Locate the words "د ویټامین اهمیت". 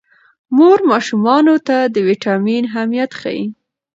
1.93-3.11